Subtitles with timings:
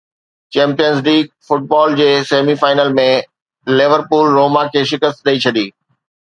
[0.55, 3.05] champions league football جي semi final ۾
[3.81, 5.65] Liverpool Roma کي شڪست ڏئي ڇڏي